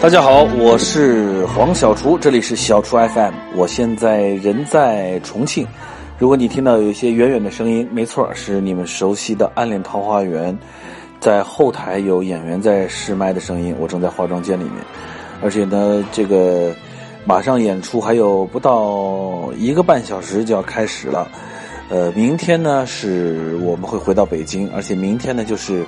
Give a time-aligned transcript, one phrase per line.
[0.00, 3.34] 大家好，我是黄小厨，这里是小厨 FM。
[3.56, 5.66] 我现在人在重庆。
[6.18, 10.54] 如果你听到有一些远远的声音，没错，是你们熟悉的《暗恋桃花源》
[11.18, 13.74] 在后台有演员在试麦的声音。
[13.76, 14.74] 我正在化妆间里面，
[15.42, 16.72] 而且呢，这个
[17.24, 21.28] 马上演出还有不到一个半小时就要开始了。
[21.88, 25.84] 呃，明天呢是我们会回到北京，而且明天呢就是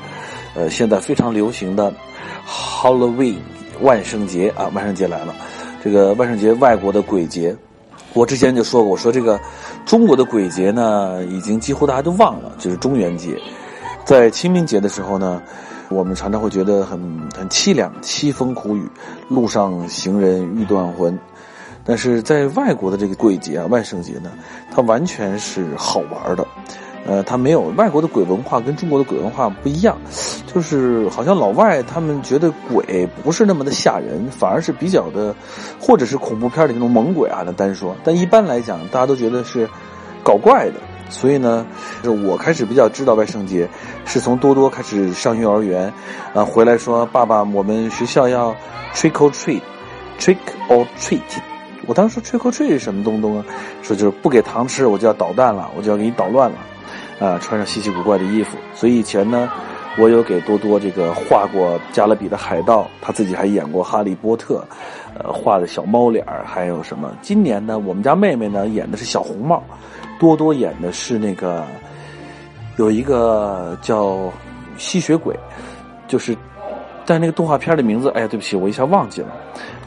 [0.56, 1.94] 呃现在非常流行的
[2.44, 3.36] Halloween。
[3.82, 5.34] 万圣节啊，万圣节来了，
[5.82, 7.56] 这个万圣节外国的鬼节，
[8.12, 9.38] 我之前就说过，我说这个
[9.86, 13.36] 中国的鬼节呢，已经几乎大家都忘了，就是中元节，
[14.04, 15.42] 在清明节的时候呢，
[15.88, 17.00] 我们常常会觉得很
[17.36, 18.88] 很凄凉，凄风苦雨，
[19.28, 21.18] 路上行人欲断魂，
[21.90, 24.30] 但是在外国的这个鬼节啊，万圣节呢，
[24.70, 26.46] 它完全是好玩的。
[27.04, 29.98] 呃，他没有外国的鬼文化跟中国的鬼文化不一样，
[30.46, 35.34] 就是好像老外他们觉得鬼不是那么的吓人，反而是比较的，
[35.80, 37.96] 或者是恐怖片里那种猛鬼啊，那单说。
[38.04, 39.68] 但一般来讲，大家都觉得是
[40.22, 40.74] 搞怪的。
[41.08, 41.66] 所以呢，
[42.04, 43.68] 就我开始比较知道万圣节，
[44.04, 45.92] 是从多多开始上幼儿园，
[46.34, 48.54] 啊，回来说爸爸，我们学校要
[48.94, 51.49] trick or treat，trick or treat。
[51.90, 53.44] 我当时说 trick or treat 是什么东东啊？
[53.82, 56.56] 说就是不给糖吃，我就要捣蛋了，我就要给你捣乱了。
[57.18, 59.50] 啊，穿上稀奇古怪的衣服，所以以前呢，
[59.98, 64.64] 我有给多多这个画过加勒比的海盗，他自己还演过哈利波特，
[65.18, 67.12] 呃，画的小猫脸儿，还有什么？
[67.22, 69.60] 今年呢，我们家妹妹呢演的是小红帽，
[70.20, 71.64] 多多演的是那个
[72.76, 74.32] 有一个叫
[74.78, 75.36] 吸血鬼，
[76.06, 76.36] 就是，
[77.04, 79.32] 但那个动画片的名字，哎呀，对不起，我一下忘记了，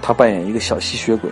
[0.01, 1.31] 他扮演一个小吸血鬼。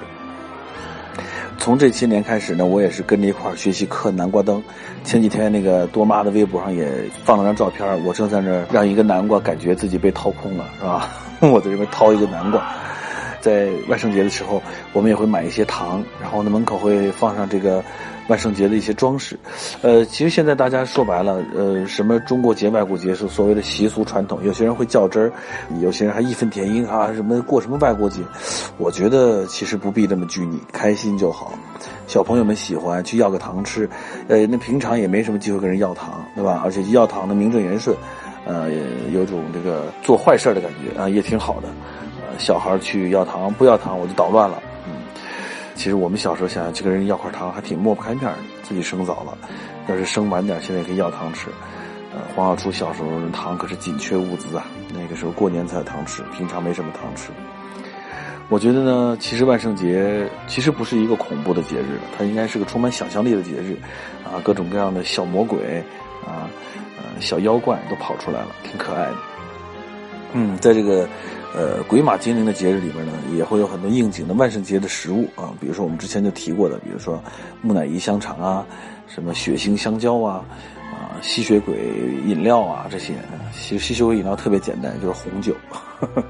[1.61, 4.61] 从这些年开始呢，我也是跟着一块儿学习刻南瓜灯。
[5.03, 6.91] 前几天那个多妈的微博上也
[7.23, 11.07] 放了张照片，我正在那儿让一个南瓜感觉自己被掏空了，是吧？
[11.39, 12.67] 我在这边掏一个南瓜。
[13.41, 14.61] 在万圣节的时候，
[14.93, 17.83] 我们也会买一些糖，然后呢门口会放上这个。
[18.27, 19.37] 万圣节的一些装饰，
[19.81, 25.33] 呃，其实现在大家说白了，呃，什么中国节、外国节是所谓的习俗传统，有些人会较真儿，
[25.81, 28.21] 有些人还义愤填膺啊，什么过什么外国节，
[28.77, 31.51] 我觉得其实不必这么拘泥，开心就好。
[32.07, 33.89] 小朋友们喜欢去要个糖吃，
[34.29, 36.61] 呃，那平常也没什么机会跟人要糖，对吧？
[36.63, 37.93] 而且要糖的名正言顺，
[38.45, 38.69] 呃，
[39.11, 41.67] 有种这个做坏事的感觉啊，也挺好的。
[42.37, 44.61] 小孩去要糖，不要糖我就捣乱了。
[44.87, 44.93] 嗯
[45.73, 48.37] 其实我们小时候想想，这个人要块糖还挺抹不开面的。
[48.61, 49.35] 自己生早了，
[49.87, 51.47] 要是生晚点，现在可以要糖吃。
[52.13, 57.31] 呃，黄小厨小时候糖可是紧缺物资啊，那个时候过年才有糖吃，平常没什么糖吃。
[58.47, 63.75] 我觉得呢，其实万圣节其实不是一个恐怖的节日，它应该是个充满想象力的节日，
[64.23, 65.83] 啊，各种各样的小魔鬼，
[66.27, 66.47] 啊，
[66.97, 69.15] 呃，小妖怪都跑出来了，挺可爱的。
[70.33, 71.09] 嗯，在这个。
[71.53, 77.21] 呃，鬼马精灵的节日里边呢，也会有很多应景的万圣节的食物啊，比如说我们之前就提过的，比如说
[77.61, 78.65] 木乃伊香肠啊，
[79.07, 80.43] 什么血腥香蕉啊，
[80.91, 81.75] 啊吸血鬼
[82.25, 83.13] 饮料啊这些。
[83.53, 85.53] 吸吸血鬼饮料特别简单，就是红酒。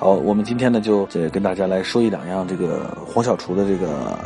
[0.00, 4.16] 好，我们今天呢就跟大家来说一两样这个黄小厨的这个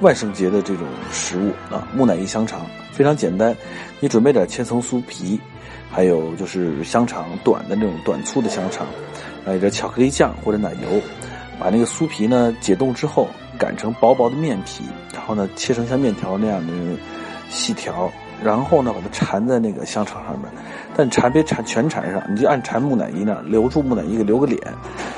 [0.00, 3.54] 万圣节的这种食物啊，木乃伊香肠非常简单，
[4.00, 5.38] 你准备点千层酥皮，
[5.90, 8.86] 还有就是香肠短的那种短粗的香肠。
[9.44, 10.98] 来点巧克力酱或者奶油，
[11.60, 13.28] 把那个酥皮呢解冻之后
[13.58, 16.72] 擀成薄薄的面皮，然后呢切成像面条那样的
[17.50, 18.10] 细条，
[18.42, 20.50] 然后呢把它缠在那个香肠上面，
[20.96, 24.60] 但缠别缠全缠上，你就按缠木乃伊那儿，留住木乃伊给留个脸，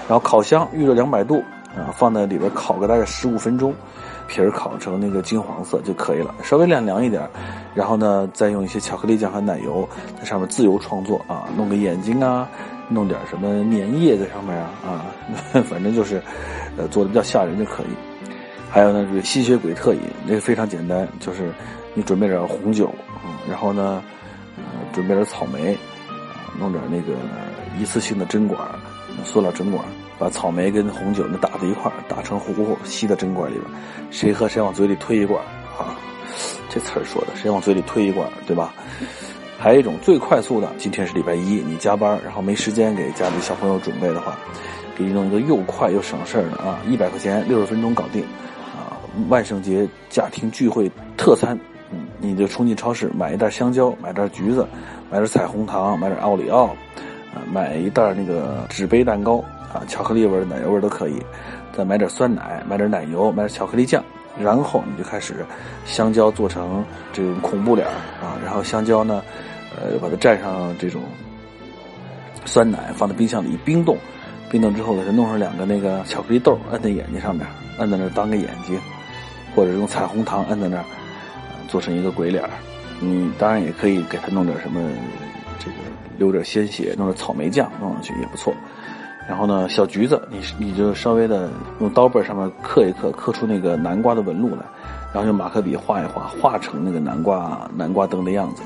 [0.08, 1.42] 然后烤箱预热两百度，
[1.76, 3.74] 啊放在里边烤个大概十五分钟，
[4.26, 7.22] 皮儿烤成那个金黄色就可以了，稍微晾凉一点，
[7.74, 9.88] 然后呢再用一些巧克力酱和奶油
[10.18, 12.48] 在上面自由创作啊，弄个眼睛啊。
[12.92, 15.06] 弄点什么粘液在上面啊啊，
[15.70, 16.20] 反正就是，
[16.76, 17.86] 呃，做的比较吓人就可以。
[18.68, 21.52] 还有呢，这个吸血鬼特饮，这个非常简单，就是
[21.94, 22.92] 你准备点红酒，
[23.24, 24.02] 嗯，然后呢，
[24.56, 25.74] 呃，准备点草莓，
[26.08, 27.14] 啊，弄点那个
[27.78, 28.60] 一次性的针管，
[29.24, 29.84] 塑料针管，
[30.18, 33.64] 把草莓跟红酒呢打在一块，打成糊糊，吸到针管里边，
[34.10, 35.42] 谁喝谁往嘴里推一管，
[35.78, 35.96] 啊，
[36.68, 38.72] 这词儿说的，谁往嘴里推一管，对吧？
[39.58, 44.34] 还有一种最快速的，今天是礼拜一，你加班然后没时间给家里小朋友准备的话，
[44.96, 48.22] 给你弄一个又快又省事儿的啊，一百块钱六十分钟搞定，
[48.74, 48.96] 啊，
[49.28, 51.58] 万圣节家庭聚会特餐，
[52.20, 54.66] 你就冲进超市买一袋香蕉，买袋橘子，
[55.10, 56.66] 买点彩虹糖，买点奥利奥，
[57.34, 59.38] 啊，买一袋那个纸杯蛋糕，
[59.72, 61.20] 啊，巧克力味、奶油味都可以，
[61.76, 64.04] 再买点酸奶，买点奶油，买点巧克力酱，
[64.38, 65.44] 然后你就开始
[65.84, 69.22] 香蕉做成这种恐怖脸啊，然后香蕉呢。
[69.80, 71.00] 呃，把它蘸上这种
[72.44, 73.96] 酸奶，放在冰箱里冰冻，
[74.50, 77.46] 冰冻之后给它弄上两个那个巧克力豆，摁在眼睛上面，
[77.78, 78.76] 摁在那当个眼睛，
[79.54, 80.84] 或者用彩虹糖摁在那儿，
[81.70, 82.50] 做成一个鬼脸儿。
[82.98, 84.78] 你当然也可以给它弄点什么，
[85.58, 85.76] 这个
[86.18, 88.52] 流点鲜血，弄点草莓酱弄上去也不错。
[89.28, 94.62] 然后呢，小橘子，你你就稍微的用刀背上面刻一刻，刻出那个南瓜的纹路来，
[95.14, 98.62] 然后用马克笔画一画，画成那个南瓜南瓜灯的样子。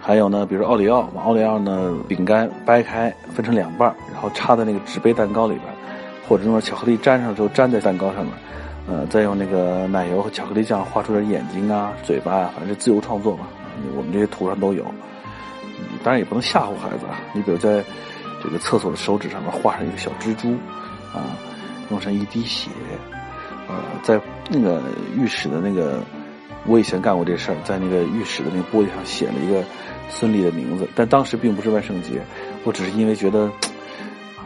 [0.00, 5.64] 还有呢，比如奥利奥，把奥利奥呢饼干掰开，分成两半，然后插在那个纸杯蛋糕里边，
[6.28, 8.32] 或者用巧克力粘上之后粘在蛋糕上面，
[8.88, 13.46] 呃，再用那个奶油和巧克力酱画出点眼睛啊、嘴巴啊，反正是自由创作嘛。
[13.96, 14.84] 我们这些图上都有，
[16.02, 17.20] 当然也不能吓唬孩子啊。
[17.34, 17.84] 你比如在。
[18.42, 20.52] 这个厕所的手指上面画上一个小蜘蛛，
[21.12, 21.34] 啊，
[21.88, 22.70] 弄上一滴血，
[23.66, 24.80] 呃，在那个
[25.16, 26.00] 浴室的那个，
[26.66, 29.64] 我以前干过这事儿，在那个浴室的那个玻璃上写了一个
[30.10, 32.20] 孙俪的名字，但当时并不是万圣节，
[32.62, 33.50] 我只是因为觉得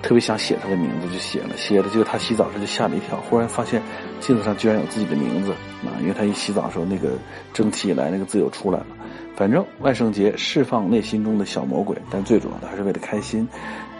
[0.02, 3.82] 特别想写他的名字就写了，写了结果他洗澡时就吓了一跳，忽然发现
[4.20, 5.52] 镜子上居然有自己的名字，
[5.84, 7.10] 啊，因为他一洗澡的时候那个
[7.52, 8.86] 蒸汽来，那个字又出来了。
[9.36, 13.48] 反正万圣节释放内心中的小魔鬼，但最主要的还是为了开心。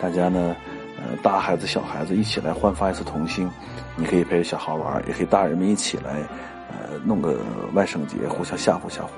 [0.00, 0.54] 大家呢，
[0.98, 3.50] 呃，大孩子、小孩子一起来焕发一次童心。
[3.96, 6.12] 你可以陪着小孩玩，也可以大人们一起来，
[6.68, 7.38] 呃，弄个
[7.72, 9.08] 万圣节，互相吓唬吓唬。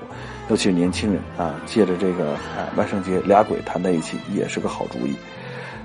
[0.48, 5.16] 尤其是年轻人啊，借着这个哎万圣节，俩鬼谈在一起也是个好主意。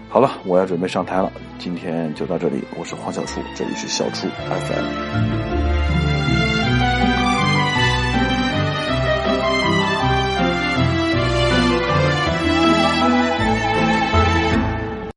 [0.09, 2.63] 好了，我要准备上台了，今天就到这里。
[2.77, 6.06] 我是黄小厨，这里是小厨 FM。